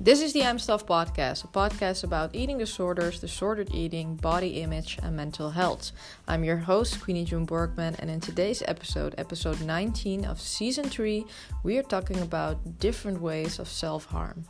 This 0.00 0.22
is 0.22 0.32
the 0.32 0.44
I'm 0.44 0.60
Stuff 0.60 0.86
podcast, 0.86 1.42
a 1.42 1.48
podcast 1.48 2.04
about 2.04 2.32
eating 2.32 2.56
disorders, 2.56 3.18
disordered 3.18 3.74
eating, 3.74 4.14
body 4.14 4.62
image, 4.62 4.96
and 5.02 5.16
mental 5.16 5.50
health. 5.50 5.90
I'm 6.28 6.44
your 6.44 6.58
host, 6.58 7.00
Queenie 7.00 7.24
June 7.24 7.44
Borgman, 7.44 7.98
and 7.98 8.08
in 8.08 8.20
today's 8.20 8.62
episode, 8.68 9.16
episode 9.18 9.60
19 9.60 10.24
of 10.24 10.40
season 10.40 10.84
3, 10.84 11.26
we 11.64 11.78
are 11.78 11.82
talking 11.82 12.20
about 12.20 12.78
different 12.78 13.20
ways 13.20 13.58
of 13.58 13.66
self 13.66 14.04
harm. 14.04 14.44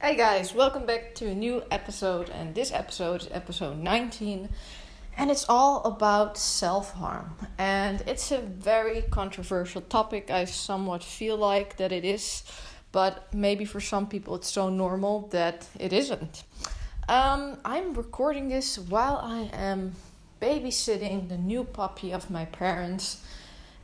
Hey 0.00 0.14
guys, 0.14 0.54
welcome 0.54 0.86
back 0.86 1.12
to 1.16 1.26
a 1.26 1.34
new 1.34 1.64
episode, 1.72 2.30
and 2.30 2.54
this 2.54 2.72
episode 2.72 3.22
is 3.22 3.28
episode 3.32 3.78
19 3.78 4.48
and 5.18 5.32
it's 5.32 5.44
all 5.48 5.82
about 5.84 6.38
self 6.38 6.92
harm. 6.94 7.34
And 7.58 8.02
it's 8.06 8.30
a 8.30 8.38
very 8.38 9.02
controversial 9.10 9.82
topic. 9.82 10.30
I 10.30 10.44
somewhat 10.44 11.02
feel 11.02 11.36
like 11.36 11.76
that 11.76 11.90
it 11.90 12.04
is, 12.04 12.44
but 12.92 13.34
maybe 13.34 13.64
for 13.64 13.80
some 13.80 14.06
people 14.06 14.36
it's 14.36 14.48
so 14.50 14.68
normal 14.68 15.28
that 15.32 15.66
it 15.78 15.92
isn't. 15.92 16.44
Um, 17.08 17.58
I'm 17.64 17.94
recording 17.94 18.48
this 18.48 18.78
while 18.78 19.16
I 19.16 19.50
am 19.52 19.94
babysitting 20.40 21.28
the 21.28 21.36
new 21.36 21.64
puppy 21.64 22.12
of 22.12 22.30
my 22.30 22.44
parents, 22.44 23.20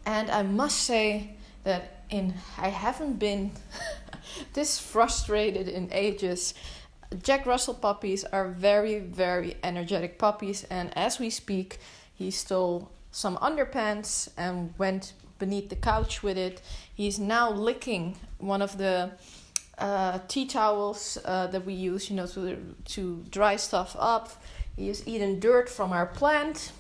and 0.07 0.31
I 0.31 0.43
must 0.43 0.83
say 0.83 1.35
that 1.65 2.05
in 2.11 2.35
I 2.59 2.69
haven't 2.69 3.19
been 3.19 3.51
this 4.53 4.79
frustrated 4.79 5.67
in 5.67 5.89
ages 5.91 6.55
Jack 7.23 7.47
Russell 7.47 7.75
puppies 7.75 8.25
are 8.25 8.49
very, 8.49 8.99
very 8.99 9.57
energetic 9.63 10.19
puppies, 10.19 10.65
and 10.71 10.97
as 10.97 11.19
we 11.19 11.31
speak, 11.31 11.79
he 12.15 12.31
stole 12.31 12.91
some 13.11 13.37
underpants 13.37 14.29
and 14.37 14.75
went 14.79 15.13
beneath 15.39 15.69
the 15.69 15.77
couch 15.77 16.23
with 16.23 16.39
it. 16.39 16.63
He's 16.95 17.19
now 17.19 17.51
licking 17.51 18.17
one 18.39 18.63
of 18.63 18.79
the 18.79 19.13
uh, 19.79 20.19
tea 20.29 20.47
towels 20.47 21.19
uh, 21.25 21.49
that 21.49 21.65
we 21.65 21.75
use, 21.75 22.11
you 22.11 22.17
know, 22.17 22.27
to 22.27 22.75
to 22.97 23.25
dry 23.31 23.57
stuff 23.57 23.97
up. 23.99 24.43
He 24.77 24.89
has 24.89 25.07
eaten 25.07 25.41
dirt 25.41 25.69
from 25.69 25.93
our 25.93 26.07
plant. 26.07 26.73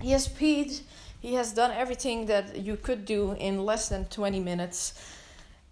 He 0.00 0.12
has 0.12 0.28
peed. 0.28 0.82
He 1.20 1.34
has 1.34 1.52
done 1.52 1.70
everything 1.70 2.26
that 2.26 2.56
you 2.56 2.76
could 2.76 3.04
do 3.04 3.32
in 3.32 3.64
less 3.64 3.88
than 3.88 4.06
20 4.06 4.40
minutes. 4.40 4.94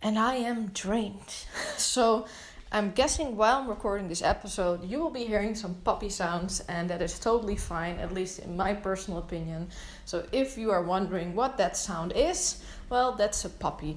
And 0.02 0.18
I 0.18 0.34
am 0.36 0.66
drained. 0.68 1.34
so 1.76 2.26
I'm 2.70 2.90
guessing 2.90 3.34
while 3.38 3.60
I'm 3.60 3.68
recording 3.68 4.08
this 4.08 4.20
episode, 4.20 4.84
you 4.84 4.98
will 4.98 5.08
be 5.08 5.24
hearing 5.24 5.54
some 5.54 5.74
puppy 5.84 6.10
sounds, 6.10 6.60
and 6.68 6.90
that 6.90 7.00
is 7.00 7.18
totally 7.18 7.56
fine, 7.56 7.98
at 7.98 8.12
least 8.12 8.40
in 8.40 8.58
my 8.58 8.74
personal 8.74 9.20
opinion. 9.20 9.70
So, 10.04 10.26
if 10.32 10.58
you 10.58 10.70
are 10.70 10.82
wondering 10.82 11.34
what 11.34 11.56
that 11.56 11.78
sound 11.78 12.12
is, 12.14 12.62
well, 12.90 13.12
that's 13.12 13.46
a 13.46 13.48
puppy. 13.48 13.96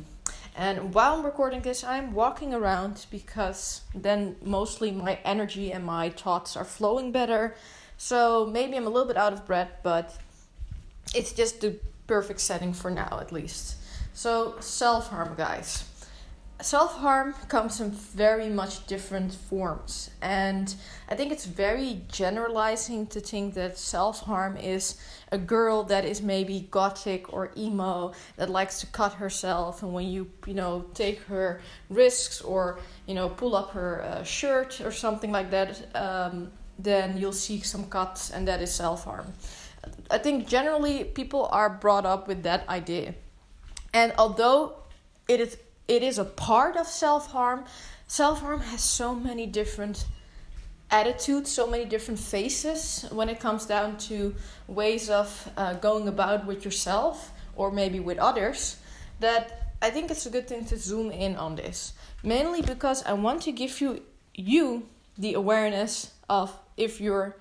And 0.56 0.94
while 0.94 1.16
I'm 1.16 1.26
recording 1.26 1.62
this, 1.62 1.84
I'm 1.84 2.14
walking 2.14 2.54
around 2.54 3.08
because 3.12 3.82
then 3.94 4.38
mostly 4.42 4.92
my 4.92 5.20
energy 5.26 5.74
and 5.74 5.84
my 5.84 6.10
thoughts 6.10 6.56
are 6.56 6.64
flowing 6.64 7.12
better. 7.12 7.56
So, 7.98 8.46
maybe 8.46 8.78
I'm 8.78 8.88
a 8.88 8.90
little 8.90 9.08
bit 9.08 9.18
out 9.18 9.34
of 9.34 9.46
breath, 9.46 9.72
but 9.84 10.18
it's 11.14 11.34
just 11.34 11.60
the 11.60 11.78
perfect 12.08 12.40
setting 12.40 12.72
for 12.72 12.90
now, 12.90 13.20
at 13.20 13.34
least. 13.34 13.76
So, 14.14 14.56
self 14.62 15.10
harm, 15.10 15.36
guys 15.36 15.91
self 16.62 16.98
harm 16.98 17.34
comes 17.48 17.82
in 17.82 17.92
very 17.92 18.50
much 18.50 18.88
different 18.88 19.34
forms. 19.34 20.12
And 20.22 20.74
I 21.10 21.16
think 21.16 21.32
it's 21.32 21.46
very 21.46 22.02
generalizing 22.12 23.08
to 23.08 23.20
think 23.20 23.54
that 23.56 23.78
self 23.78 24.22
harm 24.22 24.58
is 24.58 24.98
a 25.32 25.38
girl 25.38 25.84
that 25.84 26.06
is 26.06 26.22
maybe 26.22 26.68
gothic 26.72 27.34
or 27.34 27.52
emo 27.58 28.14
that 28.38 28.50
likes 28.50 28.80
to 28.82 28.88
cut 28.88 29.14
herself. 29.14 29.84
And 29.84 29.94
when 29.94 30.08
you, 30.08 30.30
you 30.46 30.54
know, 30.54 30.86
take 30.94 31.20
her 31.24 31.62
risks 31.90 32.42
or, 32.42 32.80
you 33.08 33.16
know, 33.16 33.30
pull 33.30 33.56
up 33.56 33.72
her 33.72 34.04
uh, 34.04 34.24
shirt 34.24 34.82
or 34.82 34.92
something 34.92 35.32
like 35.32 35.52
that, 35.52 35.96
um, 35.96 36.52
then 36.80 37.18
you'll 37.18 37.32
see 37.32 37.62
some 37.62 37.86
cuts, 37.90 38.32
and 38.32 38.48
that 38.48 38.62
is 38.62 38.74
self 38.74 39.04
harm. 39.04 39.28
I 40.10 40.18
think 40.18 40.48
generally 40.48 41.04
people 41.04 41.48
are 41.52 41.70
brought 41.70 42.06
up 42.06 42.28
with 42.28 42.44
that 42.44 42.68
idea. 42.70 43.16
And 43.94 44.14
although 44.18 44.76
it 45.28 45.40
is 45.40 45.58
it 45.92 46.04
is 46.04 46.18
a 46.18 46.24
part 46.24 46.78
of 46.78 46.88
self 46.88 47.32
harm. 47.32 47.66
Self 48.08 48.40
harm 48.40 48.62
has 48.62 48.82
so 48.82 49.14
many 49.14 49.46
different 49.46 50.06
attitudes, 50.90 51.52
so 51.52 51.68
many 51.68 51.84
different 51.84 52.20
faces 52.20 53.06
when 53.12 53.28
it 53.28 53.40
comes 53.40 53.66
down 53.66 53.98
to 53.98 54.34
ways 54.68 55.10
of 55.10 55.28
uh, 55.58 55.74
going 55.76 56.08
about 56.08 56.46
with 56.46 56.64
yourself 56.64 57.32
or 57.58 57.72
maybe 57.72 58.00
with 58.00 58.18
others. 58.20 58.78
That 59.20 59.74
I 59.82 59.90
think 59.90 60.12
it's 60.12 60.26
a 60.26 60.30
good 60.30 60.48
thing 60.48 60.64
to 60.66 60.78
zoom 60.78 61.12
in 61.12 61.36
on 61.36 61.56
this. 61.56 61.94
Mainly 62.24 62.62
because 62.62 63.04
I 63.04 63.14
want 63.14 63.42
to 63.44 63.52
give 63.52 63.82
you 63.82 64.02
you 64.34 64.88
the 65.18 65.34
awareness 65.34 66.14
of 66.30 66.58
if 66.78 67.02
you're 67.02 67.36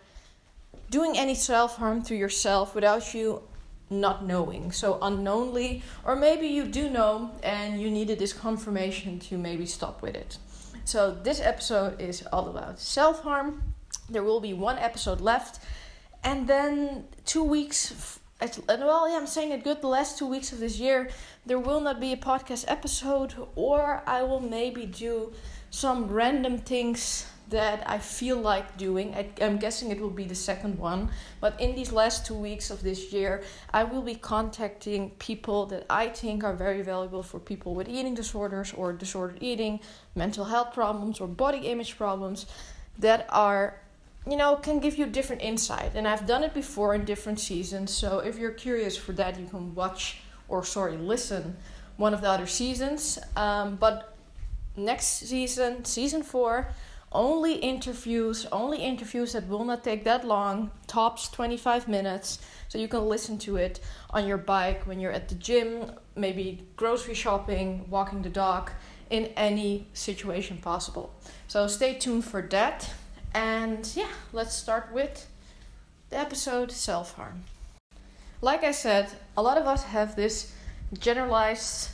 doing 0.91 1.17
any 1.17 1.37
self 1.37 1.77
harm 1.77 2.03
to 2.03 2.17
yourself 2.17 2.75
without 2.75 3.15
you 3.15 3.43
not 3.90 4.24
knowing, 4.24 4.70
so 4.70 4.98
unknowingly, 5.02 5.82
or 6.04 6.14
maybe 6.14 6.46
you 6.46 6.64
do 6.64 6.88
know 6.88 7.32
and 7.42 7.80
you 7.80 7.90
needed 7.90 8.18
this 8.18 8.32
confirmation 8.32 9.18
to 9.18 9.36
maybe 9.36 9.66
stop 9.66 10.00
with 10.00 10.14
it. 10.14 10.38
So, 10.84 11.10
this 11.10 11.40
episode 11.40 12.00
is 12.00 12.26
all 12.32 12.48
about 12.48 12.80
self 12.80 13.22
harm. 13.22 13.74
There 14.08 14.22
will 14.22 14.40
be 14.40 14.54
one 14.54 14.78
episode 14.78 15.20
left, 15.20 15.60
and 16.24 16.46
then 16.46 17.04
two 17.26 17.44
weeks. 17.44 18.18
Well, 18.66 19.10
yeah, 19.10 19.18
I'm 19.18 19.26
saying 19.26 19.50
it 19.50 19.64
good. 19.64 19.82
The 19.82 19.88
last 19.88 20.16
two 20.16 20.26
weeks 20.26 20.50
of 20.50 20.60
this 20.60 20.78
year, 20.78 21.10
there 21.44 21.58
will 21.58 21.80
not 21.80 22.00
be 22.00 22.12
a 22.12 22.16
podcast 22.16 22.64
episode, 22.68 23.34
or 23.54 24.02
I 24.06 24.22
will 24.22 24.40
maybe 24.40 24.86
do 24.86 25.32
some 25.70 26.08
random 26.08 26.56
things 26.56 27.26
that 27.50 27.83
I 27.87 27.99
feel 27.99 28.38
like 28.38 28.77
doing. 28.77 29.15
I, 29.15 29.28
am 29.41 29.59
guessing 29.59 29.91
it 29.91 30.00
will 30.00 30.11
be 30.11 30.25
the 30.25 30.34
second 30.34 30.78
one. 30.78 31.11
But 31.41 31.61
in 31.61 31.75
these 31.75 31.93
last 31.93 32.25
two 32.25 32.34
weeks 32.34 32.71
of 32.71 32.83
this 32.83 33.12
year, 33.12 33.43
I 33.72 33.84
will 33.84 34.03
be 34.03 34.15
contacting 34.15 35.11
people 35.19 35.66
that 35.66 35.84
I 35.91 36.09
think 36.09 36.44
are 36.44 36.55
very 36.55 36.83
valuable 36.83 37.22
for 37.22 37.38
people 37.38 37.75
with 37.75 37.88
eating 37.88 38.15
disorders 38.15 38.72
or 38.72 38.93
disordered 38.93 39.38
eating, 39.43 39.81
mental 40.15 40.44
health 40.44 40.72
problems, 40.72 41.21
or 41.21 41.27
body 41.27 41.59
image 41.59 41.99
problems 41.99 42.47
that 42.99 43.27
are 43.31 43.81
you 44.28 44.37
know 44.37 44.56
can 44.56 44.81
give 44.81 44.99
you 44.99 45.06
different 45.06 45.41
insight 45.41 45.93
and 45.94 46.06
i've 46.06 46.27
done 46.27 46.44
it 46.44 46.53
before 46.53 46.94
in 46.94 47.06
different 47.06 47.41
seasons 47.41 47.91
so 47.91 48.19
if 48.19 48.38
you're 48.38 48.50
curious 48.50 48.94
for 48.94 49.12
that 49.12 49.41
you 49.41 49.47
can 49.47 49.75
watch 49.75 50.19
or 50.49 50.62
sorry 50.62 50.99
listen 50.99 51.56
one 51.97 52.12
of 52.12 52.21
the 52.21 52.28
other 52.28 52.47
seasons 52.47 53.19
um, 53.37 53.77
but 53.77 54.15
next 54.77 55.27
season 55.27 55.82
season 55.87 56.22
four 56.22 56.69
only 57.12 57.54
interviews, 57.54 58.47
only 58.53 58.78
interviews 58.78 59.32
that 59.32 59.48
will 59.48 59.65
not 59.65 59.82
take 59.82 60.04
that 60.04 60.25
long, 60.25 60.71
tops 60.87 61.28
25 61.28 61.88
minutes. 61.88 62.38
So 62.69 62.78
you 62.78 62.88
can 62.88 63.09
listen 63.09 63.37
to 63.38 63.56
it 63.56 63.81
on 64.10 64.26
your 64.26 64.38
bike 64.38 64.87
when 64.87 65.00
you're 65.00 65.12
at 65.12 65.28
the 65.28 65.34
gym, 65.34 65.93
maybe 66.15 66.66
grocery 66.76 67.15
shopping, 67.15 67.87
walking 67.91 68.22
the 68.22 68.28
dog, 68.28 68.70
in 69.10 69.26
any 69.37 69.88
situation 69.93 70.59
possible. 70.59 71.12
So 71.49 71.66
stay 71.66 71.94
tuned 71.94 72.25
for 72.25 72.43
that. 72.43 72.88
And 73.34 73.91
yeah, 73.94 74.10
let's 74.32 74.54
start 74.54 74.93
with 74.93 75.26
the 76.10 76.19
episode 76.19 76.70
self 76.70 77.15
harm. 77.15 77.44
Like 78.41 78.65
I 78.65 78.70
said, 78.70 79.10
a 79.37 79.43
lot 79.43 79.59
of 79.59 79.66
us 79.66 79.82
have 79.84 80.16
this 80.16 80.54
generalized 80.99 81.91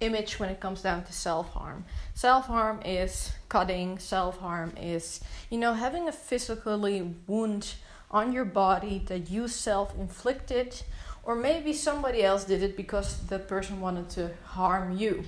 image 0.00 0.38
when 0.38 0.48
it 0.48 0.60
comes 0.60 0.82
down 0.82 1.04
to 1.04 1.12
self 1.12 1.50
harm. 1.50 1.84
Self 2.14 2.46
harm 2.46 2.80
is 2.84 3.32
cutting, 3.48 3.98
self 3.98 4.38
harm 4.38 4.72
is, 4.76 5.20
you 5.50 5.58
know, 5.58 5.74
having 5.74 6.08
a 6.08 6.12
physically 6.12 7.14
wound 7.26 7.74
on 8.10 8.32
your 8.32 8.44
body 8.44 9.02
that 9.06 9.30
you 9.30 9.46
self 9.46 9.94
inflicted, 9.96 10.82
or 11.22 11.34
maybe 11.34 11.72
somebody 11.72 12.22
else 12.22 12.44
did 12.44 12.62
it 12.62 12.76
because 12.76 13.20
that 13.28 13.46
person 13.46 13.80
wanted 13.80 14.08
to 14.10 14.30
harm 14.44 14.96
you. 14.96 15.24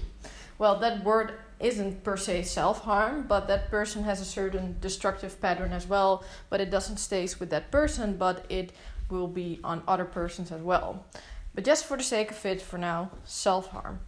Well, 0.59 0.79
that 0.81 1.05
word 1.05 1.35
isn't 1.61 2.03
per 2.03 2.17
se 2.17 2.43
self 2.43 2.81
harm, 2.81 3.27
but 3.29 3.47
that 3.49 3.71
person 3.71 4.03
has 4.05 4.21
a 4.21 4.25
certain 4.25 4.77
destructive 4.81 5.41
pattern 5.41 5.73
as 5.73 5.87
well, 5.87 6.25
but 6.51 6.61
it 6.61 6.71
doesn't 6.71 6.97
stays 6.97 7.39
with 7.39 7.51
that 7.51 7.71
person, 7.71 8.17
but 8.17 8.45
it 8.49 8.73
will 9.11 9.29
be 9.29 9.61
on 9.63 9.83
other 9.87 10.05
persons 10.05 10.51
as 10.51 10.63
well. 10.63 11.05
But 11.55 11.65
just 11.65 11.85
for 11.85 11.97
the 11.97 12.03
sake 12.03 12.31
of 12.31 12.47
it, 12.47 12.63
for 12.63 12.79
now, 12.79 13.11
self 13.25 13.69
harm 13.69 14.01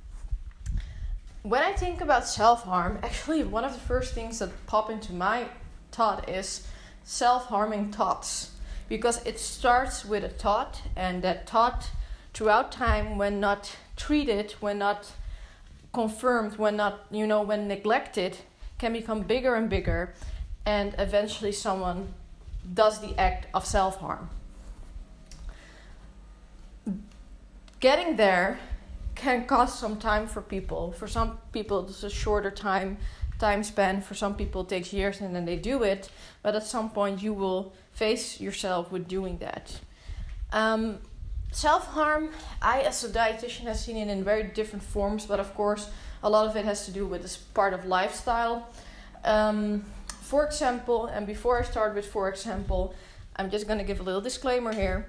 when 1.44 1.62
I 1.62 1.73
think 1.73 2.00
about 2.00 2.26
self 2.26 2.64
harm, 2.64 2.99
actually, 3.02 3.44
one 3.44 3.64
of 3.64 3.75
the 3.75 3.79
first 3.79 4.14
things 4.14 4.38
that 4.38 4.67
pop 4.67 4.88
into 4.91 5.12
my 5.12 5.46
thought 5.93 6.29
is 6.29 6.67
self 7.05 7.46
harming 7.46 7.93
thoughts. 7.93 8.50
Because 8.88 9.25
it 9.26 9.38
starts 9.38 10.05
with 10.05 10.25
a 10.25 10.29
thought, 10.29 10.81
and 10.96 11.23
that 11.23 11.49
thought, 11.49 11.91
throughout 12.32 12.73
time, 12.73 13.19
when 13.19 13.41
not 13.41 13.76
treated, 13.96 14.52
when 14.61 14.79
not 14.79 15.12
confirmed, 15.93 16.56
when 16.56 16.76
not, 16.76 17.06
you 17.11 17.26
know, 17.26 17.43
when 17.43 17.69
neglected, 17.69 18.38
can 18.79 18.94
become 18.94 19.20
bigger 19.20 19.55
and 19.55 19.69
bigger, 19.69 20.14
and 20.64 20.94
eventually 20.99 21.52
someone 21.52 22.14
does 22.73 23.00
the 23.02 23.19
act 23.20 23.46
of 23.52 23.67
self 23.67 23.99
harm. 23.99 24.31
Getting 27.81 28.17
there 28.17 28.58
can 29.14 29.46
cost 29.46 29.78
some 29.78 29.96
time 29.99 30.26
for 30.26 30.43
people. 30.43 30.93
For 30.93 31.06
some 31.08 31.38
people, 31.52 31.87
it's 31.88 32.02
a 32.02 32.11
shorter 32.11 32.50
time 32.50 32.99
time 33.38 33.64
span. 33.64 34.00
For 34.00 34.14
some 34.14 34.37
people, 34.37 34.62
it 34.62 34.69
takes 34.69 34.93
years 34.93 35.20
and 35.20 35.34
then 35.34 35.44
they 35.44 35.56
do 35.56 35.82
it. 35.82 36.11
But 36.43 36.55
at 36.55 36.64
some 36.64 36.90
point, 36.90 37.22
you 37.22 37.32
will 37.32 37.72
face 37.93 38.40
yourself 38.40 38.93
with 38.93 39.08
doing 39.08 39.38
that. 39.38 39.81
Um, 40.52 40.99
Self 41.55 41.87
harm, 41.87 42.31
I 42.61 42.81
as 42.81 43.05
a 43.05 43.08
dietitian 43.08 43.69
have 43.69 43.76
seen 43.76 43.96
it 43.96 44.08
in 44.08 44.25
very 44.25 44.43
different 44.43 44.82
forms, 44.82 45.25
but 45.25 45.38
of 45.38 45.55
course, 45.55 45.88
a 46.20 46.28
lot 46.28 46.49
of 46.49 46.56
it 46.56 46.64
has 46.64 46.84
to 46.87 46.90
do 46.90 47.06
with 47.06 47.22
this 47.22 47.37
part 47.37 47.72
of 47.72 47.84
lifestyle. 47.84 48.67
Um, 49.25 49.84
for 50.08 50.44
example, 50.44 51.06
and 51.06 51.28
before 51.28 51.60
I 51.60 51.62
start 51.62 51.94
with 51.94 52.06
for 52.06 52.28
example, 52.28 52.93
I'm 53.37 53.50
just 53.50 53.69
going 53.69 53.78
to 53.78 53.84
give 53.84 54.00
a 54.00 54.02
little 54.02 54.20
disclaimer 54.20 54.72
here. 54.72 55.06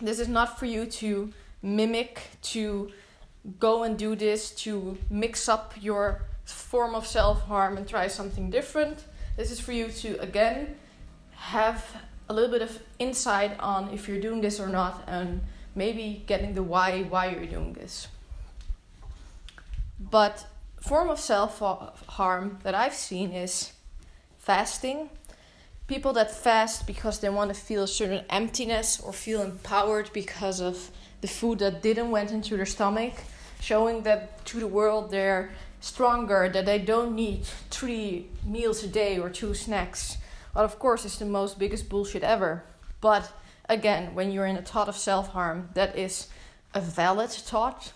This 0.00 0.18
is 0.18 0.28
not 0.28 0.58
for 0.58 0.64
you 0.64 0.86
to 0.86 1.30
mimic, 1.60 2.22
to 2.54 2.90
go 3.60 3.82
and 3.82 3.98
do 3.98 4.14
this, 4.16 4.50
to 4.62 4.98
mix 5.10 5.48
up 5.48 5.74
your 5.80 6.22
form 6.44 6.94
of 6.94 7.06
self 7.06 7.42
harm 7.42 7.76
and 7.76 7.88
try 7.88 8.08
something 8.08 8.50
different. 8.50 9.04
This 9.36 9.50
is 9.50 9.60
for 9.60 9.72
you 9.72 9.88
to, 9.88 10.20
again, 10.20 10.76
have 11.32 11.84
a 12.28 12.34
little 12.34 12.50
bit 12.50 12.62
of 12.62 12.80
insight 12.98 13.58
on 13.60 13.92
if 13.92 14.08
you're 14.08 14.20
doing 14.20 14.40
this 14.40 14.58
or 14.58 14.68
not 14.68 15.04
and 15.06 15.40
maybe 15.74 16.24
getting 16.26 16.54
the 16.54 16.62
why 16.62 17.02
why 17.02 17.30
you're 17.30 17.46
doing 17.46 17.72
this. 17.74 18.08
But 19.98 20.46
form 20.80 21.08
of 21.08 21.20
self 21.20 21.60
harm 21.60 22.58
that 22.62 22.74
I've 22.74 22.94
seen 22.94 23.32
is 23.32 23.72
fasting. 24.38 25.10
People 25.86 26.12
that 26.14 26.30
fast 26.30 26.86
because 26.86 27.20
they 27.20 27.28
want 27.28 27.54
to 27.54 27.60
feel 27.60 27.84
a 27.84 27.88
certain 27.88 28.24
emptiness 28.28 29.00
or 29.00 29.12
feel 29.12 29.40
empowered 29.40 30.10
because 30.12 30.60
of 30.60 30.90
the 31.20 31.28
food 31.28 31.60
that 31.60 31.80
didn't 31.82 32.10
went 32.10 32.32
into 32.32 32.56
their 32.56 32.66
stomach, 32.66 33.14
showing 33.60 34.02
that 34.02 34.44
to 34.46 34.60
the 34.60 34.66
world 34.66 35.10
they're 35.10 35.50
stronger, 35.80 36.48
that 36.48 36.66
they 36.66 36.78
don't 36.78 37.14
need 37.14 37.44
three 37.70 38.26
meals 38.44 38.82
a 38.82 38.88
day 38.88 39.18
or 39.18 39.30
two 39.30 39.54
snacks. 39.54 40.16
Well, 40.54 40.64
of 40.64 40.78
course, 40.78 41.04
it's 41.04 41.18
the 41.18 41.24
most 41.24 41.58
biggest 41.58 41.88
bullshit 41.88 42.22
ever. 42.22 42.64
But 43.00 43.32
again, 43.68 44.14
when 44.14 44.32
you're 44.32 44.46
in 44.46 44.56
a 44.56 44.62
thought 44.62 44.88
of 44.88 44.96
self 44.96 45.28
harm, 45.28 45.70
that 45.74 45.96
is 45.96 46.28
a 46.74 46.80
valid 46.80 47.30
thought. 47.30 47.92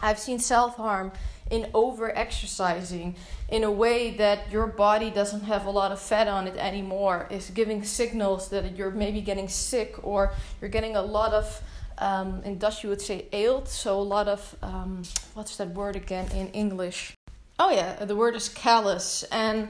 I've 0.00 0.18
seen 0.18 0.38
self 0.38 0.76
harm 0.76 1.12
in 1.50 1.68
over 1.74 2.16
exercising 2.16 3.14
in 3.48 3.62
a 3.62 3.70
way 3.70 4.16
that 4.16 4.50
your 4.50 4.66
body 4.66 5.10
doesn't 5.10 5.42
have 5.42 5.66
a 5.66 5.70
lot 5.70 5.92
of 5.92 6.00
fat 6.00 6.26
on 6.26 6.48
it 6.48 6.56
anymore, 6.56 7.26
is 7.30 7.50
giving 7.50 7.84
signals 7.84 8.48
that 8.48 8.76
you're 8.76 8.90
maybe 8.90 9.20
getting 9.20 9.48
sick 9.48 9.96
or 10.02 10.32
you're 10.60 10.70
getting 10.70 10.96
a 10.96 11.02
lot 11.02 11.32
of. 11.32 11.62
Um, 11.98 12.42
in 12.44 12.58
Dutch, 12.58 12.82
you 12.82 12.90
would 12.90 13.00
say 13.00 13.26
eelt, 13.32 13.68
so 13.68 13.98
a 13.98 14.02
lot 14.02 14.28
of 14.28 14.56
um, 14.62 15.02
what's 15.34 15.56
that 15.56 15.68
word 15.68 15.96
again 15.96 16.30
in 16.32 16.48
English? 16.48 17.14
Oh, 17.58 17.70
yeah, 17.70 18.04
the 18.04 18.16
word 18.16 18.34
is 18.34 18.48
callus, 18.48 19.24
and 19.24 19.68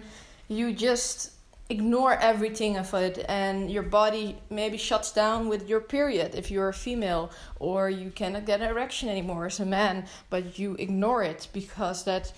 you 0.49 0.73
just 0.73 1.33
ignore 1.73 2.15
everything 2.15 2.77
of 2.77 2.93
it. 2.95 3.25
And 3.29 3.71
your 3.71 3.83
body 3.83 4.37
maybe 4.51 4.77
shuts 4.77 5.11
down 5.13 5.49
with 5.49 5.69
your 5.69 5.81
period 5.81 6.35
if 6.35 6.51
you're 6.51 6.69
a 6.69 6.75
female 6.75 7.31
or 7.59 7.89
you 7.89 8.11
cannot 8.11 8.45
get 8.45 8.61
an 8.61 8.69
erection 8.69 9.09
anymore 9.09 9.47
as 9.47 9.59
a 9.61 9.65
man 9.65 10.07
but 10.29 10.59
you 10.59 10.75
ignore 10.79 11.23
it 11.23 11.49
because 11.53 12.05
that 12.05 12.33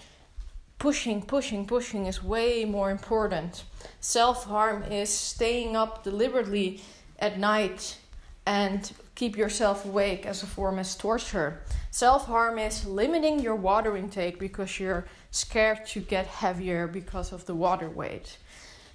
pushing 0.79 1.23
pushing 1.23 1.67
pushing 1.67 2.07
is 2.07 2.23
way 2.23 2.65
more 2.65 2.91
important. 2.91 3.65
Self-harm 4.01 4.85
is 4.85 5.09
staying 5.09 5.77
up 5.77 6.05
deliberately 6.05 6.81
at 7.19 7.39
night 7.39 7.99
and 8.47 8.93
keep 9.15 9.37
yourself 9.37 9.85
awake 9.85 10.27
as 10.27 10.43
a 10.43 10.47
form 10.47 10.79
of 10.79 10.99
torture 10.99 11.61
self-harm 11.91 12.59
is 12.59 12.87
limiting 12.87 13.39
your 13.39 13.55
water 13.55 13.97
intake 13.97 14.39
because 14.39 14.81
you're 14.81 15.05
scared 15.31 15.87
to 15.87 16.01
get 16.01 16.27
heavier 16.27 16.87
because 16.87 17.33
of 17.33 17.47
the 17.47 17.55
water 17.55 17.89
weight 17.89 18.39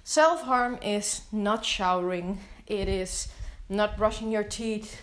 Self 0.04 0.42
harm 0.42 0.78
is 0.82 1.22
not 1.30 1.64
showering, 1.64 2.40
it 2.66 2.88
is 2.88 3.28
not 3.68 3.96
brushing 3.96 4.32
your 4.32 4.42
teeth, 4.42 5.00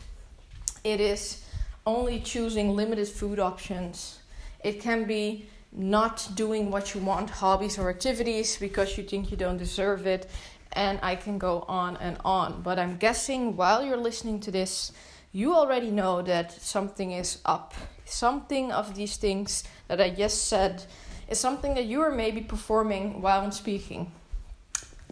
it 0.83 0.99
is 0.99 1.45
only 1.85 2.19
choosing 2.19 2.75
limited 2.75 3.07
food 3.07 3.39
options. 3.39 4.19
It 4.63 4.81
can 4.81 5.05
be 5.05 5.47
not 5.71 6.27
doing 6.35 6.71
what 6.71 6.93
you 6.93 6.99
want, 6.99 7.29
hobbies 7.29 7.77
or 7.77 7.89
activities, 7.89 8.57
because 8.57 8.97
you 8.97 9.03
think 9.05 9.31
you 9.31 9.37
don't 9.37 9.57
deserve 9.57 10.05
it. 10.07 10.29
And 10.73 10.99
I 11.01 11.15
can 11.15 11.37
go 11.37 11.65
on 11.67 11.97
and 11.97 12.17
on. 12.23 12.61
But 12.61 12.79
I'm 12.79 12.97
guessing 12.97 13.55
while 13.55 13.83
you're 13.83 13.97
listening 13.97 14.39
to 14.41 14.51
this, 14.51 14.91
you 15.31 15.55
already 15.55 15.91
know 15.91 16.21
that 16.21 16.51
something 16.51 17.11
is 17.11 17.39
up. 17.45 17.73
Something 18.05 18.71
of 18.71 18.95
these 18.95 19.17
things 19.17 19.63
that 19.87 19.99
I 19.99 20.09
just 20.09 20.47
said 20.47 20.85
is 21.27 21.39
something 21.39 21.73
that 21.75 21.85
you 21.85 22.01
are 22.01 22.11
maybe 22.11 22.41
performing 22.41 23.21
while 23.21 23.41
I'm 23.41 23.51
speaking. 23.51 24.11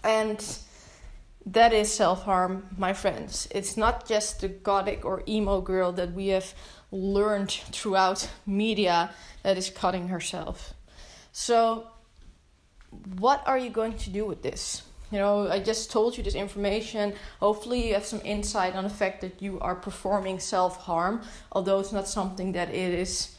And 0.04 0.44
that 1.46 1.74
is 1.74 1.94
self 1.94 2.24
harm, 2.24 2.66
my 2.78 2.94
friends. 2.94 3.48
It's 3.52 3.78
not 3.78 4.08
just 4.08 4.42
the 4.42 4.48
gothic 4.48 5.06
or 5.06 5.24
emo 5.28 5.62
girl 5.62 5.92
that 5.94 6.14
we 6.14 6.28
have 6.28 6.54
learned 6.92 7.52
throughout 7.52 8.30
media 8.46 9.12
that 9.44 9.58
is 9.58 9.70
cutting 9.70 10.08
herself. 10.08 10.74
So, 11.32 11.88
what 13.20 13.44
are 13.46 13.58
you 13.58 13.70
going 13.70 13.98
to 13.98 14.10
do 14.10 14.26
with 14.26 14.42
this? 14.42 14.84
You 15.12 15.20
know, 15.20 15.48
I 15.50 15.60
just 15.60 15.92
told 15.92 16.18
you 16.18 16.24
this 16.24 16.36
information. 16.36 17.14
Hopefully, 17.40 17.88
you 17.88 17.94
have 17.94 18.06
some 18.06 18.22
insight 18.24 18.76
on 18.76 18.84
the 18.84 18.90
fact 18.90 19.22
that 19.22 19.42
you 19.42 19.60
are 19.60 19.76
performing 19.76 20.40
self 20.40 20.78
harm, 20.78 21.22
although 21.52 21.80
it's 21.80 21.94
not 21.94 22.08
something 22.08 22.54
that 22.54 22.70
it 22.70 22.94
is 22.94 23.36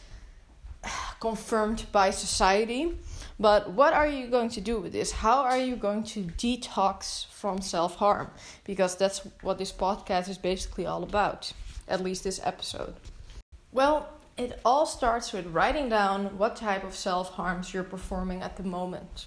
uh, 0.85 0.89
confirmed 1.21 1.87
by 1.93 2.11
society. 2.11 2.97
But 3.39 3.71
what 3.73 3.93
are 3.93 4.07
you 4.07 4.29
going 4.29 4.49
to 4.51 4.61
do 4.61 4.81
with 4.81 4.93
this? 4.93 5.13
How 5.13 5.43
are 5.43 5.59
you 5.59 5.77
going 5.77 6.05
to 6.05 6.23
detox 6.23 7.27
from 7.27 7.61
self 7.61 7.97
harm? 7.97 8.31
Because 8.65 8.97
that's 8.97 9.21
what 9.43 9.59
this 9.59 9.73
podcast 9.73 10.29
is 10.29 10.39
basically 10.39 10.87
all 10.87 11.03
about, 11.03 11.53
at 11.89 12.03
least 12.03 12.25
this 12.25 12.41
episode. 12.43 12.95
Well, 13.73 14.09
it 14.39 14.61
all 14.65 14.87
starts 14.87 15.33
with 15.33 15.47
writing 15.47 15.89
down 15.89 16.39
what 16.39 16.57
type 16.57 16.85
of 16.85 16.95
self 16.95 17.31
harms 17.31 17.75
you're 17.75 17.85
performing 17.85 18.43
at 18.43 18.57
the 18.57 18.63
moment. 18.63 19.27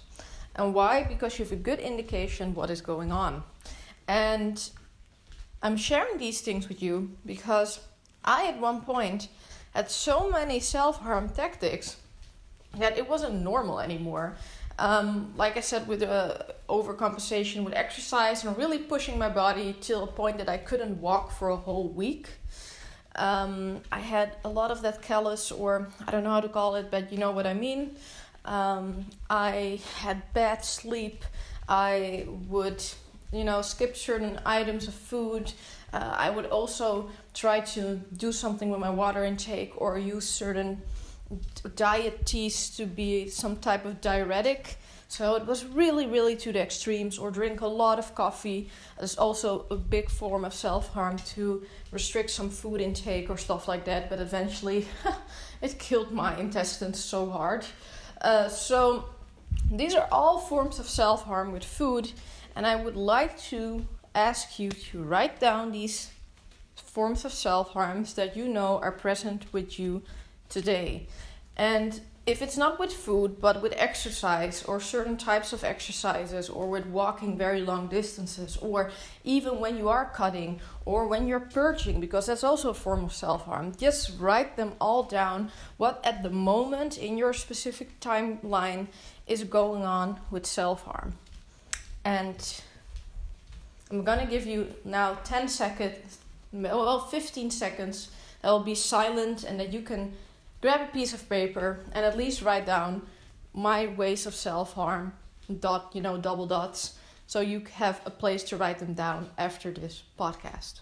And 0.60 0.74
why? 0.74 1.04
Because 1.04 1.38
you 1.38 1.44
have 1.46 1.52
a 1.52 1.56
good 1.56 1.78
indication 1.78 2.54
what 2.54 2.68
is 2.68 2.82
going 2.82 3.10
on. 3.10 3.42
And 4.06 4.62
I'm 5.62 5.76
sharing 5.78 6.18
these 6.18 6.42
things 6.42 6.68
with 6.68 6.82
you 6.82 7.16
because 7.24 7.80
I, 8.24 8.46
at 8.48 8.60
one 8.60 8.82
point, 8.82 9.28
had 9.74 9.90
so 9.90 10.28
many 10.30 10.60
self 10.60 11.00
harm 11.00 11.30
tactics 11.30 11.96
that 12.76 12.98
it 12.98 13.08
wasn't 13.08 13.42
normal 13.42 13.80
anymore. 13.80 14.36
Um, 14.78 15.32
like 15.36 15.56
I 15.56 15.60
said, 15.60 15.88
with 15.88 16.02
uh, 16.02 16.38
overcompensation 16.68 17.64
with 17.64 17.74
exercise 17.74 18.44
and 18.44 18.56
really 18.56 18.78
pushing 18.78 19.18
my 19.18 19.28
body 19.28 19.74
till 19.80 20.04
a 20.04 20.06
point 20.06 20.36
that 20.38 20.48
I 20.48 20.58
couldn't 20.58 21.00
walk 21.00 21.32
for 21.32 21.48
a 21.48 21.56
whole 21.56 21.88
week. 21.88 22.28
Um, 23.16 23.80
I 23.90 24.00
had 24.00 24.36
a 24.44 24.48
lot 24.48 24.70
of 24.70 24.82
that 24.82 25.02
callus, 25.02 25.50
or 25.50 25.88
I 26.06 26.10
don't 26.10 26.22
know 26.22 26.30
how 26.30 26.40
to 26.40 26.48
call 26.48 26.76
it, 26.76 26.90
but 26.90 27.10
you 27.12 27.18
know 27.18 27.30
what 27.30 27.46
I 27.46 27.54
mean. 27.54 27.96
Um, 28.44 29.06
I 29.28 29.80
had 29.98 30.32
bad 30.32 30.64
sleep. 30.64 31.24
I 31.68 32.26
would, 32.48 32.82
you 33.32 33.44
know, 33.44 33.62
skip 33.62 33.96
certain 33.96 34.40
items 34.44 34.88
of 34.88 34.94
food. 34.94 35.52
Uh, 35.92 36.14
I 36.16 36.30
would 36.30 36.46
also 36.46 37.10
try 37.34 37.60
to 37.60 38.00
do 38.16 38.32
something 38.32 38.70
with 38.70 38.80
my 38.80 38.90
water 38.90 39.24
intake 39.24 39.72
or 39.76 39.98
use 39.98 40.28
certain 40.28 40.82
diet 41.76 42.26
teas 42.26 42.70
to 42.76 42.86
be 42.86 43.28
some 43.28 43.56
type 43.56 43.84
of 43.84 44.00
diuretic. 44.00 44.76
So 45.08 45.34
it 45.34 45.44
was 45.44 45.64
really, 45.64 46.06
really 46.06 46.36
to 46.36 46.52
the 46.52 46.60
extremes, 46.60 47.18
or 47.18 47.32
drink 47.32 47.62
a 47.62 47.66
lot 47.66 47.98
of 47.98 48.14
coffee. 48.14 48.70
It's 49.00 49.18
also 49.18 49.66
a 49.68 49.74
big 49.76 50.08
form 50.08 50.44
of 50.44 50.54
self 50.54 50.92
harm 50.92 51.16
to 51.34 51.66
restrict 51.90 52.30
some 52.30 52.48
food 52.48 52.80
intake 52.80 53.28
or 53.28 53.36
stuff 53.36 53.66
like 53.66 53.84
that. 53.86 54.08
But 54.08 54.20
eventually, 54.20 54.86
it 55.62 55.80
killed 55.80 56.12
my 56.12 56.38
intestines 56.38 57.02
so 57.02 57.28
hard. 57.28 57.66
Uh, 58.20 58.48
so 58.48 59.06
these 59.70 59.94
are 59.94 60.08
all 60.12 60.38
forms 60.38 60.78
of 60.78 60.88
self 60.88 61.24
harm 61.24 61.52
with 61.52 61.64
food, 61.64 62.12
and 62.54 62.66
I 62.66 62.76
would 62.76 62.96
like 62.96 63.38
to 63.50 63.86
ask 64.14 64.58
you 64.58 64.70
to 64.70 65.02
write 65.02 65.40
down 65.40 65.72
these 65.72 66.10
forms 66.74 67.24
of 67.24 67.32
self 67.32 67.70
harms 67.70 68.14
that 68.14 68.36
you 68.36 68.48
know 68.48 68.78
are 68.78 68.92
present 68.92 69.46
with 69.52 69.78
you 69.78 70.02
today. 70.48 71.06
And 71.60 72.00
if 72.24 72.40
it's 72.40 72.56
not 72.56 72.78
with 72.78 72.90
food, 72.90 73.38
but 73.38 73.60
with 73.60 73.74
exercise 73.76 74.64
or 74.64 74.80
certain 74.80 75.18
types 75.18 75.52
of 75.52 75.62
exercises, 75.62 76.48
or 76.48 76.70
with 76.70 76.86
walking 76.86 77.36
very 77.36 77.60
long 77.60 77.86
distances, 77.86 78.56
or 78.62 78.90
even 79.24 79.60
when 79.60 79.76
you 79.76 79.90
are 79.90 80.06
cutting 80.06 80.58
or 80.86 81.06
when 81.06 81.28
you're 81.28 81.38
purging, 81.38 82.00
because 82.00 82.24
that's 82.24 82.42
also 82.42 82.70
a 82.70 82.74
form 82.74 83.04
of 83.04 83.12
self 83.12 83.44
harm, 83.44 83.74
just 83.76 84.18
write 84.18 84.56
them 84.56 84.72
all 84.80 85.02
down 85.02 85.50
what 85.76 86.00
at 86.02 86.22
the 86.22 86.30
moment 86.30 86.96
in 86.96 87.18
your 87.18 87.34
specific 87.34 88.00
timeline 88.00 88.86
is 89.26 89.44
going 89.44 89.82
on 89.82 90.18
with 90.30 90.46
self 90.46 90.84
harm. 90.84 91.12
And 92.06 92.62
I'm 93.90 94.02
gonna 94.02 94.24
give 94.24 94.46
you 94.46 94.74
now 94.82 95.18
10 95.24 95.46
seconds, 95.48 96.20
well, 96.54 97.00
15 97.00 97.50
seconds 97.50 98.10
that 98.40 98.48
will 98.48 98.60
be 98.60 98.74
silent 98.74 99.44
and 99.44 99.60
that 99.60 99.74
you 99.74 99.82
can 99.82 100.14
grab 100.60 100.80
a 100.80 100.92
piece 100.92 101.12
of 101.12 101.28
paper 101.28 101.80
and 101.92 102.04
at 102.04 102.16
least 102.16 102.42
write 102.42 102.66
down 102.66 103.02
my 103.52 103.86
ways 103.86 104.26
of 104.26 104.34
self 104.34 104.74
harm, 104.74 105.12
dot, 105.60 105.90
you 105.94 106.00
know, 106.00 106.16
double 106.18 106.46
dots, 106.46 106.98
so 107.26 107.40
you 107.40 107.62
have 107.74 108.00
a 108.04 108.10
place 108.10 108.44
to 108.44 108.56
write 108.56 108.78
them 108.78 108.94
down 108.94 109.30
after 109.38 109.70
this 109.70 110.02
podcast. 110.18 110.80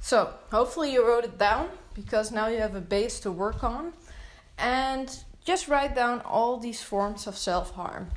So, 0.00 0.34
hopefully, 0.50 0.92
you 0.92 1.06
wrote 1.06 1.24
it 1.24 1.38
down 1.38 1.70
because 1.94 2.32
now 2.32 2.48
you 2.48 2.58
have 2.58 2.74
a 2.74 2.80
base 2.80 3.20
to 3.20 3.30
work 3.30 3.64
on. 3.64 3.92
And 4.58 5.16
just 5.44 5.68
write 5.68 5.94
down 5.94 6.20
all 6.22 6.58
these 6.58 6.82
forms 6.82 7.26
of 7.26 7.36
self 7.36 7.72
harm. 7.72 8.10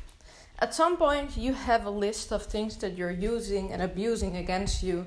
At 0.60 0.74
some 0.74 0.98
point, 0.98 1.38
you 1.38 1.54
have 1.54 1.86
a 1.86 1.90
list 1.90 2.32
of 2.32 2.44
things 2.44 2.78
that 2.78 2.98
you're 2.98 3.12
using 3.12 3.72
and 3.72 3.82
abusing 3.82 4.38
against 4.38 4.82
you, 4.82 5.06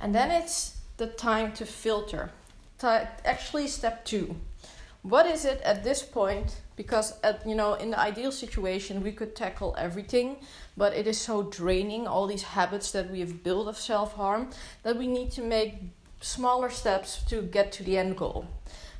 and 0.00 0.14
then 0.14 0.30
it's 0.30 0.76
the 0.98 1.06
time 1.06 1.52
to 1.54 1.64
filter. 1.64 2.30
Actually, 2.82 3.66
step 3.66 4.04
two. 4.04 4.36
What 5.02 5.24
is 5.26 5.46
it 5.46 5.62
at 5.62 5.84
this 5.84 6.02
point? 6.02 6.60
Because 6.76 7.18
at 7.22 7.46
you 7.46 7.54
know, 7.54 7.74
in 7.74 7.92
the 7.92 7.98
ideal 7.98 8.32
situation, 8.32 9.02
we 9.02 9.12
could 9.12 9.34
tackle 9.34 9.74
everything, 9.78 10.36
but 10.76 10.92
it 10.92 11.06
is 11.06 11.18
so 11.18 11.44
draining 11.44 12.06
all 12.06 12.26
these 12.26 12.42
habits 12.42 12.90
that 12.92 13.10
we 13.10 13.20
have 13.20 13.42
built 13.42 13.68
of 13.68 13.78
self 13.78 14.14
harm 14.14 14.50
that 14.82 14.96
we 14.96 15.06
need 15.06 15.30
to 15.32 15.42
make 15.42 15.74
smaller 16.20 16.70
steps 16.70 17.22
to 17.24 17.42
get 17.42 17.72
to 17.72 17.82
the 17.82 17.96
end 17.96 18.16
goal. 18.16 18.46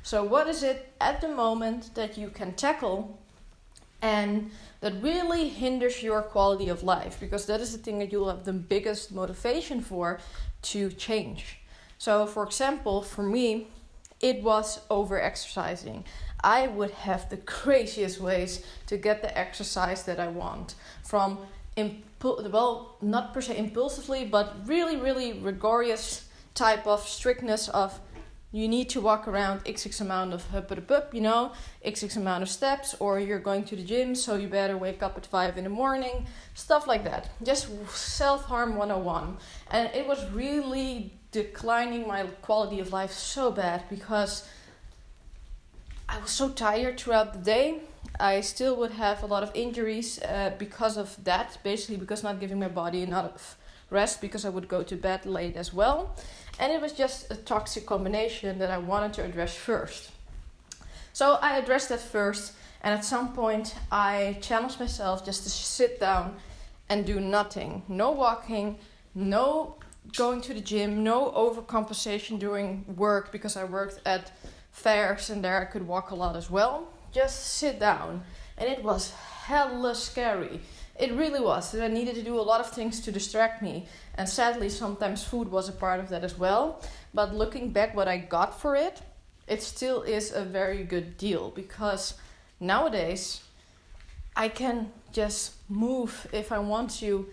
So, 0.03 0.23
what 0.23 0.47
is 0.47 0.63
it 0.63 0.93
at 0.99 1.21
the 1.21 1.27
moment 1.27 1.93
that 1.95 2.17
you 2.17 2.29
can 2.29 2.53
tackle 2.53 3.19
and 4.01 4.49
that 4.79 4.93
really 5.01 5.47
hinders 5.49 6.01
your 6.01 6.23
quality 6.23 6.69
of 6.69 6.81
life? 6.81 7.19
Because 7.19 7.45
that 7.45 7.61
is 7.61 7.71
the 7.71 7.77
thing 7.77 7.99
that 7.99 8.11
you'll 8.11 8.29
have 8.29 8.45
the 8.45 8.53
biggest 8.53 9.11
motivation 9.11 9.81
for 9.81 10.19
to 10.63 10.89
change. 10.91 11.59
So, 11.99 12.25
for 12.25 12.43
example, 12.43 13.03
for 13.03 13.21
me, 13.21 13.67
it 14.19 14.41
was 14.41 14.79
over 14.89 15.21
exercising. 15.21 16.03
I 16.43 16.67
would 16.67 16.91
have 16.91 17.29
the 17.29 17.37
craziest 17.37 18.19
ways 18.19 18.65
to 18.87 18.97
get 18.97 19.21
the 19.21 19.37
exercise 19.37 20.03
that 20.03 20.19
I 20.19 20.27
want 20.27 20.73
from 21.03 21.39
impul- 21.77 22.49
well, 22.51 22.97
not 23.01 23.33
per 23.33 23.41
se 23.41 23.57
impulsively, 23.57 24.25
but 24.25 24.55
really, 24.65 24.97
really 24.97 25.33
rigorous 25.33 26.27
type 26.53 26.85
of 26.85 27.07
strictness 27.07 27.69
of 27.69 27.99
you 28.53 28.67
need 28.67 28.89
to 28.89 28.99
walk 28.99 29.27
around 29.27 29.61
x 29.65 30.01
amount 30.01 30.33
of 30.33 30.45
hup 30.47 30.71
up, 30.91 31.13
you 31.13 31.21
know, 31.21 31.53
x 31.83 32.03
amount 32.17 32.43
of 32.43 32.49
steps, 32.49 32.95
or 32.99 33.19
you're 33.19 33.39
going 33.39 33.63
to 33.63 33.75
the 33.77 33.83
gym, 33.83 34.13
so 34.13 34.35
you 34.35 34.49
better 34.49 34.77
wake 34.77 35.01
up 35.01 35.17
at 35.17 35.25
five 35.25 35.57
in 35.57 35.63
the 35.63 35.69
morning, 35.69 36.25
stuff 36.53 36.85
like 36.85 37.05
that. 37.05 37.29
Just 37.41 37.69
self 37.95 38.43
harm 38.45 38.75
101. 38.75 39.37
And 39.71 39.89
it 39.95 40.05
was 40.05 40.29
really 40.31 41.13
declining 41.31 42.05
my 42.05 42.23
quality 42.41 42.81
of 42.81 42.91
life 42.91 43.11
so 43.11 43.51
bad 43.51 43.83
because 43.89 44.45
I 46.09 46.19
was 46.19 46.31
so 46.31 46.49
tired 46.49 46.99
throughout 46.99 47.31
the 47.33 47.39
day. 47.39 47.79
I 48.19 48.41
still 48.41 48.75
would 48.75 48.91
have 48.91 49.23
a 49.23 49.27
lot 49.27 49.43
of 49.43 49.51
injuries 49.53 50.19
uh, 50.21 50.51
because 50.57 50.97
of 50.97 51.15
that, 51.23 51.57
basically, 51.63 51.95
because 51.95 52.21
not 52.21 52.41
giving 52.41 52.59
my 52.59 52.67
body 52.67 53.01
enough 53.01 53.55
rest 53.91 54.21
because 54.21 54.43
I 54.45 54.49
would 54.49 54.67
go 54.67 54.81
to 54.81 54.95
bed 54.95 55.25
late 55.27 55.55
as 55.55 55.71
well. 55.71 56.15
And 56.59 56.71
it 56.71 56.81
was 56.81 56.93
just 56.93 57.31
a 57.31 57.35
toxic 57.35 57.85
combination 57.85 58.57
that 58.59 58.71
I 58.71 58.79
wanted 58.79 59.13
to 59.13 59.23
address 59.23 59.55
first. 59.55 60.11
So 61.13 61.37
I 61.41 61.57
addressed 61.57 61.89
that 61.89 61.99
first, 61.99 62.53
and 62.81 62.93
at 62.93 63.05
some 63.05 63.33
point 63.33 63.75
I 63.91 64.37
challenged 64.41 64.79
myself 64.79 65.25
just 65.25 65.43
to 65.43 65.49
sit 65.49 65.99
down 65.99 66.37
and 66.89 67.05
do 67.05 67.19
nothing. 67.19 67.83
No 67.87 68.11
walking, 68.11 68.77
no 69.13 69.75
going 70.17 70.41
to 70.41 70.53
the 70.53 70.61
gym, 70.61 71.03
no 71.03 71.31
overcompensation 71.31 72.39
during 72.39 72.85
work 72.95 73.31
because 73.31 73.55
I 73.55 73.65
worked 73.65 74.01
at 74.05 74.31
fairs 74.71 75.29
and 75.29 75.43
there 75.43 75.61
I 75.61 75.65
could 75.65 75.85
walk 75.85 76.11
a 76.11 76.15
lot 76.15 76.35
as 76.35 76.49
well. 76.49 76.87
Just 77.11 77.57
sit 77.57 77.79
down. 77.79 78.23
And 78.57 78.69
it 78.69 78.83
was 78.83 79.11
hella 79.11 79.95
scary 79.95 80.61
it 81.01 81.11
really 81.13 81.41
was. 81.41 81.75
I 81.75 81.87
needed 81.87 82.15
to 82.15 82.21
do 82.21 82.39
a 82.39 82.41
lot 82.41 82.61
of 82.61 82.69
things 82.69 82.99
to 83.01 83.11
distract 83.11 83.61
me. 83.61 83.87
And 84.15 84.29
sadly, 84.29 84.69
sometimes 84.69 85.23
food 85.23 85.49
was 85.49 85.67
a 85.67 85.71
part 85.71 85.99
of 85.99 86.09
that 86.09 86.23
as 86.23 86.37
well. 86.37 86.81
But 87.13 87.33
looking 87.33 87.71
back, 87.71 87.95
what 87.95 88.07
I 88.07 88.17
got 88.17 88.61
for 88.61 88.75
it, 88.75 89.01
it 89.47 89.63
still 89.63 90.03
is 90.03 90.31
a 90.31 90.43
very 90.43 90.83
good 90.83 91.17
deal 91.17 91.49
because 91.49 92.13
nowadays 92.59 93.41
I 94.35 94.47
can 94.47 94.91
just 95.11 95.55
move 95.69 96.27
if 96.31 96.51
I 96.51 96.59
want 96.59 96.91
to. 96.99 97.27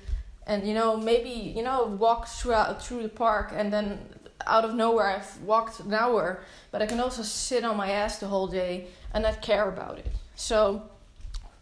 And 0.47 0.67
you 0.67 0.73
know, 0.73 0.97
maybe 0.97 1.29
you 1.29 1.63
know, 1.63 1.85
walk 1.85 2.27
throughout 2.27 2.83
through 2.83 3.03
the 3.03 3.11
park, 3.11 3.53
and 3.55 3.71
then 3.71 3.99
out 4.47 4.65
of 4.65 4.75
nowhere 4.75 5.09
I've 5.09 5.43
walked 5.43 5.81
an 5.81 5.93
hour. 5.93 6.41
But 6.71 6.81
I 6.81 6.87
can 6.87 7.01
also 7.01 7.23
sit 7.23 7.65
on 7.65 7.77
my 7.77 7.91
ass 7.91 8.19
the 8.19 8.29
whole 8.29 8.47
day 8.47 8.87
and 9.13 9.25
not 9.25 9.43
care 9.43 9.69
about 9.69 9.99
it. 9.99 10.11
So, 10.37 10.89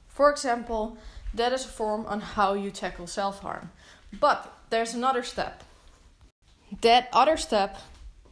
for 0.06 0.30
example, 0.30 0.96
that 1.36 1.52
is 1.52 1.64
a 1.64 1.68
form 1.68 2.06
on 2.06 2.20
how 2.20 2.54
you 2.54 2.70
tackle 2.70 3.06
self 3.06 3.40
harm. 3.40 3.70
But 4.18 4.52
there's 4.70 4.94
another 4.94 5.22
step. 5.22 5.62
That 6.80 7.08
other 7.12 7.36
step 7.36 7.78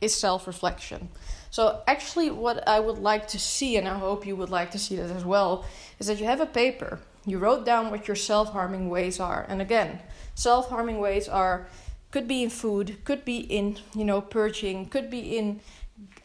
is 0.01 0.15
self 0.15 0.47
reflection. 0.47 1.09
So, 1.51 1.83
actually, 1.87 2.31
what 2.31 2.67
I 2.67 2.81
would 2.81 2.99
like 2.99 3.29
to 3.29 3.39
see, 3.39 3.77
and 3.77 3.89
I 3.89 3.99
hope 3.99 4.27
you 4.27 4.35
would 4.37 4.51
like 4.51 4.73
to 4.73 4.79
see 4.79 4.97
that 4.97 5.11
as 5.11 5.25
well, 5.25 5.65
is 5.99 6.09
that 6.09 6.19
you 6.19 6.27
have 6.27 6.41
a 6.41 6.47
paper. 6.47 6.99
You 7.27 7.39
wrote 7.39 7.65
down 7.65 7.91
what 7.91 8.09
your 8.09 8.17
self 8.17 8.53
harming 8.53 8.91
ways 8.91 9.21
are. 9.21 9.47
And 9.49 9.63
again, 9.63 10.01
self 10.35 10.69
harming 10.69 10.99
ways 10.99 11.29
are 11.29 11.69
could 12.11 12.29
be 12.29 12.43
in 12.43 12.51
food, 12.51 13.05
could 13.05 13.25
be 13.25 13.39
in, 13.39 13.77
you 13.95 14.05
know, 14.05 14.21
purging, 14.21 14.87
could 14.87 15.11
be 15.11 15.37
in 15.37 15.61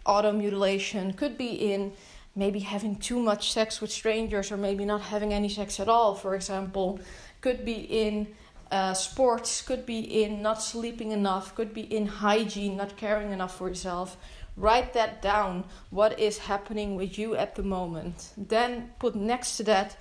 auto 0.06 0.32
mutilation, 0.32 1.14
could 1.14 1.38
be 1.38 1.52
in 1.74 1.94
maybe 2.36 2.60
having 2.60 2.96
too 2.96 3.20
much 3.20 3.52
sex 3.52 3.82
with 3.82 3.92
strangers 3.92 4.52
or 4.52 4.58
maybe 4.58 4.86
not 4.86 5.02
having 5.02 5.34
any 5.34 5.50
sex 5.50 5.80
at 5.80 5.90
all, 5.90 6.16
for 6.16 6.36
example, 6.36 7.00
could 7.42 7.66
be 7.66 7.74
in 7.74 8.28
uh, 8.72 8.94
sports, 8.94 9.62
could 9.62 9.86
be 9.86 10.24
in 10.24 10.42
not 10.42 10.62
sleeping 10.62 11.12
enough, 11.12 11.56
could 11.56 11.74
be 11.74 11.82
in 11.82 12.06
hygiene, 12.06 12.78
not 12.78 12.96
caring 12.98 13.32
enough 13.32 13.58
for 13.58 13.68
yourself. 13.68 14.18
Write 14.56 14.94
that 14.94 15.22
down, 15.22 15.64
what 15.90 16.20
is 16.20 16.38
happening 16.38 16.96
with 16.96 17.18
you 17.18 17.36
at 17.36 17.56
the 17.56 17.64
moment. 17.64 18.34
Then 18.38 18.92
put 19.00 19.16
next 19.16 19.58
to 19.58 19.64
that 19.64 19.98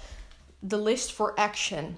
the 0.62 0.76
list 0.78 1.12
for 1.12 1.38
action. 1.38 1.96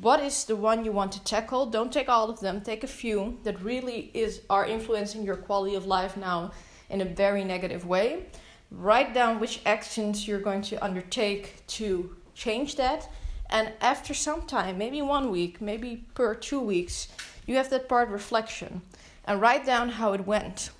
What 0.00 0.20
is 0.20 0.44
the 0.44 0.54
one 0.54 0.84
you 0.84 0.92
want 0.92 1.12
to 1.12 1.24
tackle? 1.24 1.66
Don't 1.66 1.92
take 1.92 2.08
all 2.08 2.30
of 2.30 2.40
them, 2.40 2.60
take 2.60 2.84
a 2.84 2.88
few 3.02 3.38
that 3.42 3.60
really 3.62 4.10
is 4.14 4.42
are 4.48 4.66
influencing 4.66 5.24
your 5.24 5.36
quality 5.36 5.74
of 5.74 5.86
life 5.86 6.16
now 6.16 6.52
in 6.88 7.00
a 7.00 7.04
very 7.04 7.42
negative 7.42 7.86
way 7.86 8.26
write 8.70 9.14
down 9.14 9.40
which 9.40 9.60
actions 9.64 10.26
you're 10.26 10.40
going 10.40 10.62
to 10.62 10.82
undertake 10.84 11.66
to 11.66 12.16
change 12.34 12.76
that. 12.76 13.08
And 13.50 13.72
after 13.80 14.12
some 14.12 14.42
time, 14.42 14.76
maybe 14.78 15.00
one 15.00 15.30
week, 15.30 15.60
maybe 15.60 16.04
per 16.14 16.34
two 16.34 16.60
weeks, 16.60 17.08
you 17.46 17.56
have 17.56 17.70
that 17.70 17.88
part 17.88 18.10
reflection 18.10 18.82
and 19.26 19.40
write 19.40 19.64
down 19.64 19.88
how 19.90 20.12
it 20.12 20.26
went. 20.26 20.70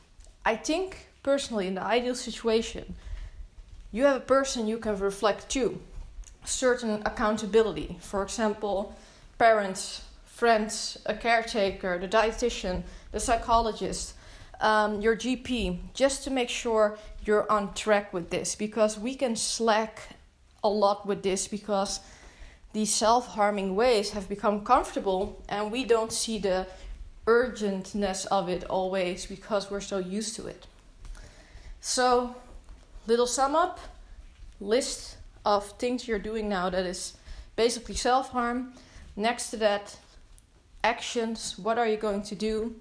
I 0.44 0.56
think 0.56 1.08
personally, 1.22 1.66
in 1.66 1.74
the 1.74 1.82
ideal 1.82 2.14
situation, 2.14 2.94
you 3.90 4.04
have 4.04 4.16
a 4.16 4.20
person 4.20 4.66
you 4.66 4.78
can 4.78 4.98
reflect 4.98 5.48
to, 5.50 5.80
certain 6.44 7.02
accountability. 7.04 7.98
For 8.00 8.22
example, 8.22 8.94
parents, 9.38 10.02
friends, 10.26 10.98
a 11.06 11.14
caretaker, 11.14 11.98
the 11.98 12.08
dietitian, 12.08 12.82
the 13.12 13.20
psychologist, 13.20 14.14
um, 14.60 15.00
your 15.00 15.16
GP, 15.16 15.78
just 15.94 16.24
to 16.24 16.30
make 16.30 16.48
sure 16.48 16.98
you're 17.24 17.50
on 17.50 17.74
track 17.74 18.12
with 18.12 18.30
this 18.30 18.54
because 18.54 18.98
we 18.98 19.14
can 19.14 19.36
slack 19.36 20.16
a 20.64 20.68
lot 20.68 21.06
with 21.06 21.22
this 21.22 21.46
because 21.46 22.00
these 22.72 22.92
self 22.92 23.28
harming 23.28 23.76
ways 23.76 24.10
have 24.10 24.28
become 24.28 24.64
comfortable 24.64 25.42
and 25.48 25.70
we 25.70 25.84
don't 25.84 26.12
see 26.12 26.38
the 26.38 26.66
urgentness 27.26 28.26
of 28.26 28.48
it 28.48 28.64
always 28.64 29.26
because 29.26 29.70
we're 29.70 29.80
so 29.80 29.98
used 29.98 30.34
to 30.36 30.46
it. 30.46 30.66
So, 31.80 32.34
little 33.06 33.26
sum 33.26 33.54
up 33.54 33.78
list 34.60 35.16
of 35.44 35.70
things 35.78 36.08
you're 36.08 36.18
doing 36.18 36.48
now 36.48 36.68
that 36.70 36.84
is 36.84 37.16
basically 37.56 37.94
self 37.94 38.30
harm. 38.30 38.72
Next 39.16 39.50
to 39.50 39.56
that, 39.58 39.98
actions. 40.84 41.58
What 41.58 41.78
are 41.78 41.86
you 41.86 41.96
going 41.96 42.22
to 42.22 42.34
do? 42.34 42.76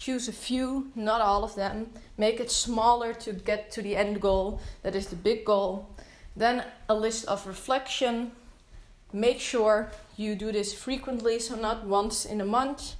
Choose 0.00 0.28
a 0.28 0.32
few, 0.32 0.90
not 0.96 1.20
all 1.20 1.44
of 1.44 1.54
them, 1.54 1.86
make 2.16 2.40
it 2.40 2.50
smaller 2.50 3.12
to 3.12 3.32
get 3.32 3.70
to 3.70 3.82
the 3.82 3.94
end 3.94 4.20
goal, 4.20 4.60
that 4.82 4.96
is 4.96 5.06
the 5.08 5.16
big 5.16 5.44
goal. 5.44 5.88
Then 6.34 6.64
a 6.88 6.94
list 6.94 7.26
of 7.26 7.46
reflection. 7.46 8.32
Make 9.12 9.40
sure 9.40 9.90
you 10.16 10.34
do 10.34 10.52
this 10.52 10.72
frequently, 10.72 11.38
so 11.38 11.54
not 11.54 11.86
once 11.86 12.24
in 12.24 12.40
a 12.40 12.44
month, 12.46 12.94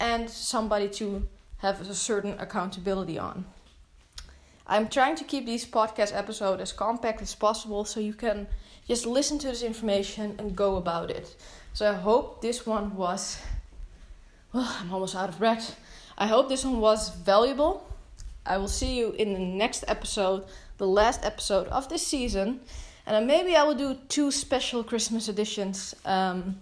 and 0.00 0.28
somebody 0.28 0.88
to 0.88 1.28
have 1.58 1.80
a 1.80 1.94
certain 1.94 2.34
accountability 2.40 3.18
on. 3.18 3.44
I'm 4.66 4.88
trying 4.88 5.16
to 5.16 5.24
keep 5.24 5.46
these 5.46 5.66
podcast 5.66 6.16
episodes 6.16 6.60
as 6.60 6.72
compact 6.72 7.22
as 7.22 7.34
possible 7.34 7.84
so 7.84 8.00
you 8.00 8.14
can 8.14 8.48
just 8.88 9.06
listen 9.06 9.38
to 9.38 9.48
this 9.48 9.62
information 9.62 10.34
and 10.38 10.56
go 10.56 10.76
about 10.76 11.10
it. 11.10 11.36
So 11.74 11.90
I 11.90 11.94
hope 11.94 12.42
this 12.42 12.66
one 12.66 12.96
was. 12.96 13.40
Well, 14.52 14.68
I'm 14.80 14.92
almost 14.92 15.14
out 15.14 15.28
of 15.28 15.38
breath. 15.38 15.78
I 16.18 16.26
hope 16.26 16.48
this 16.48 16.64
one 16.64 16.80
was 16.80 17.10
valuable. 17.10 17.86
I 18.44 18.58
will 18.58 18.68
see 18.68 18.98
you 18.98 19.12
in 19.12 19.34
the 19.34 19.38
next 19.38 19.84
episode, 19.86 20.44
the 20.76 20.86
last 20.86 21.24
episode 21.24 21.68
of 21.68 21.88
this 21.88 22.04
season. 22.04 22.60
And 23.06 23.26
maybe 23.26 23.54
I 23.54 23.62
will 23.62 23.76
do 23.76 23.96
two 24.08 24.32
special 24.32 24.82
Christmas 24.82 25.28
editions. 25.28 25.94
Um, 26.04 26.56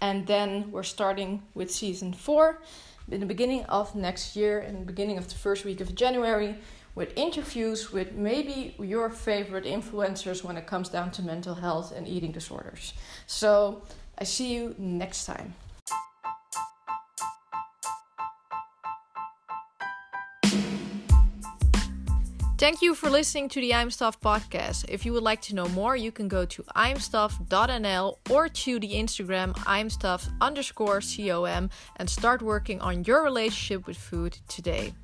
and 0.00 0.26
then 0.26 0.72
we're 0.72 0.82
starting 0.82 1.42
with 1.54 1.70
season 1.70 2.14
four 2.14 2.62
in 3.10 3.20
the 3.20 3.26
beginning 3.26 3.64
of 3.64 3.94
next 3.94 4.36
year, 4.36 4.60
in 4.60 4.80
the 4.80 4.86
beginning 4.86 5.18
of 5.18 5.28
the 5.28 5.34
first 5.34 5.66
week 5.66 5.82
of 5.82 5.94
January, 5.94 6.56
with 6.94 7.12
interviews 7.16 7.92
with 7.92 8.12
maybe 8.12 8.74
your 8.78 9.10
favorite 9.10 9.64
influencers 9.64 10.42
when 10.42 10.56
it 10.56 10.66
comes 10.66 10.88
down 10.88 11.10
to 11.10 11.22
mental 11.22 11.54
health 11.54 11.92
and 11.94 12.08
eating 12.08 12.32
disorders. 12.32 12.94
So 13.26 13.82
I 14.18 14.24
see 14.24 14.54
you 14.54 14.74
next 14.78 15.26
time. 15.26 15.54
Thank 22.64 22.80
you 22.80 22.94
for 22.94 23.10
listening 23.10 23.50
to 23.50 23.60
the 23.60 23.74
I'm 23.74 23.90
Stuff 23.90 24.18
podcast. 24.22 24.86
If 24.88 25.04
you 25.04 25.12
would 25.12 25.22
like 25.22 25.42
to 25.42 25.54
know 25.54 25.68
more, 25.68 25.96
you 25.96 26.10
can 26.10 26.28
go 26.28 26.46
to 26.46 26.64
imstuff.nl 26.74 28.16
or 28.30 28.48
to 28.48 28.80
the 28.80 28.94
Instagram 28.94 29.54
imstuff 29.68 30.26
underscore 30.40 31.02
com 31.02 31.68
and 31.96 32.08
start 32.08 32.40
working 32.40 32.80
on 32.80 33.04
your 33.04 33.22
relationship 33.22 33.86
with 33.86 33.98
food 33.98 34.38
today. 34.48 34.94